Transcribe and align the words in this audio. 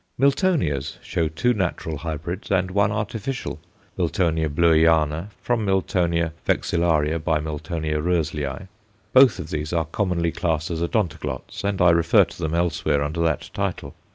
Miltonias 0.17 0.97
show 1.03 1.27
two 1.27 1.53
natural 1.53 1.97
hybrids, 1.97 2.49
and 2.49 2.71
one 2.71 2.91
artificial 2.91 3.59
Mil. 3.97 4.07
Bleuiana 4.09 5.29
from 5.43 5.63
Mil. 5.63 5.83
vexillaria 5.83 7.19
× 7.19 7.43
Mil. 7.43 7.59
Roezlii; 7.59 8.67
both 9.13 9.37
of 9.37 9.51
these 9.51 9.71
are 9.71 9.85
commonly 9.85 10.31
classed 10.31 10.71
as 10.71 10.81
Odontoglots, 10.81 11.63
and 11.63 11.79
I 11.83 11.91
refer 11.91 12.23
to 12.25 12.37
them 12.41 12.55
elsewhere 12.55 13.03
under 13.03 13.21
that 13.21 13.51
title. 13.53 13.93